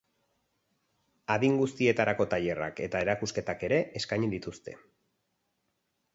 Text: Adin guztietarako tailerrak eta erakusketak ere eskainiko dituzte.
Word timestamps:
Adin 1.33 1.59
guztietarako 1.59 2.27
tailerrak 2.31 2.81
eta 2.87 3.03
erakusketak 3.07 3.67
ere 3.69 3.79
eskainiko 4.01 4.35
dituzte. 4.39 4.77